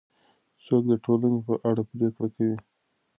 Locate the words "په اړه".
1.47-1.81